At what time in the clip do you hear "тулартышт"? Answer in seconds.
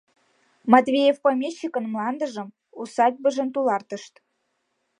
3.53-4.13